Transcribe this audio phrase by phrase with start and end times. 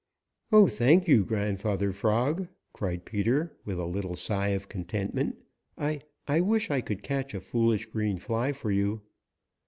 [0.51, 5.37] "Oh, thank you, Grandfather Frog," cried Peter with a little sigh of contentment.
[5.77, 9.01] "I I wish I could catch a foolish green fly for you."